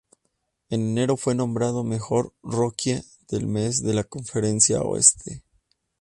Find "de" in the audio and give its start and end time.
3.83-3.93